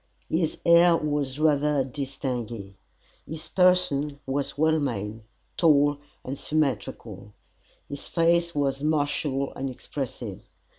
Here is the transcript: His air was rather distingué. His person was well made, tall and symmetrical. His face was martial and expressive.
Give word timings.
His 0.31 0.57
air 0.65 0.97
was 0.97 1.37
rather 1.37 1.83
distingué. 1.85 2.73
His 3.27 3.49
person 3.49 4.19
was 4.25 4.57
well 4.57 4.79
made, 4.79 5.21
tall 5.57 5.99
and 6.25 6.39
symmetrical. 6.39 7.33
His 7.87 8.07
face 8.07 8.55
was 8.55 8.81
martial 8.81 9.53
and 9.53 9.69
expressive. 9.69 10.41